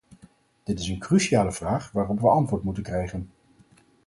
[0.63, 3.29] Dit is een cruciale vraag waarop we antwoord moeten krijgen.